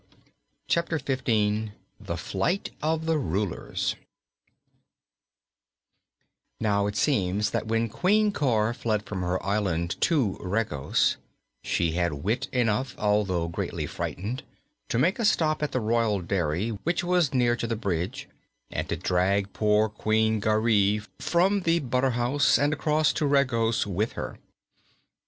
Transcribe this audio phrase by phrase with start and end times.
[0.67, 3.95] Chapter Fifteen The Flight of the Rulers
[6.59, 11.17] Now it seems that when Queen Cor fled from her island to Regos,
[11.63, 14.41] she had wit enough, although greatly frightened,
[14.89, 18.27] to make a stop at the royal dairy, which was near to the bridge,
[18.71, 24.13] and to drag poor Queen Garee from the butter house and across to Regos with
[24.13, 24.39] her.